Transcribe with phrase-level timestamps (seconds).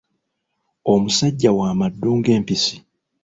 [0.93, 2.75] Omusajja wa maddu ng'empisi.